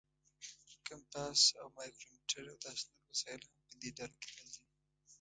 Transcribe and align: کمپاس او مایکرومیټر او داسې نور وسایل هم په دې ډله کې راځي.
کمپاس 0.87 1.39
او 1.59 1.67
مایکرومیټر 1.77 2.43
او 2.51 2.57
داسې 2.65 2.83
نور 2.91 3.03
وسایل 3.11 3.41
هم 3.49 3.53
په 3.67 3.73
دې 3.81 3.89
ډله 3.97 4.15
کې 4.21 4.29
راځي. 4.37 4.63